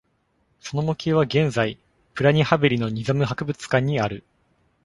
[0.59, 1.77] その模型は現在、
[2.15, 4.23] プラニハベリのニザム博物館にある。